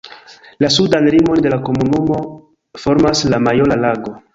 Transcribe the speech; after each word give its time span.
La 0.63 0.71
sudan 0.75 1.05
limon 1.17 1.43
de 1.47 1.53
la 1.55 1.61
komunumo 1.69 2.19
formas 2.87 3.27
la 3.33 3.45
Majora 3.49 3.83
Lago. 3.89 4.21